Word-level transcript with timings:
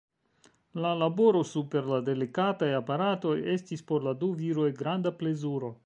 La 0.85 0.93
laboro 1.01 1.41
super 1.49 1.91
la 1.91 1.99
delikataj 2.07 2.71
aparatoj 2.79 3.35
estis 3.57 3.87
por 3.93 4.09
la 4.09 4.19
du 4.25 4.35
viroj 4.43 4.71
granda 4.81 5.15
plezuro. 5.23 5.77